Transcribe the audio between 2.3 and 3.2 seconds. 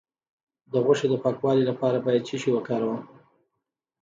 شی وکاروم؟